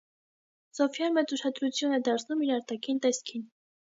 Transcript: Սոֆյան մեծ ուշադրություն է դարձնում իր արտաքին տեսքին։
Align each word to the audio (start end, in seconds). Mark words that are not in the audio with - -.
Սոֆյան 0.77 1.13
մեծ 1.17 1.33
ուշադրություն 1.37 1.93
է 1.97 2.01
դարձնում 2.09 2.43
իր 2.47 2.53
արտաքին 2.57 3.05
տեսքին։ 3.07 3.45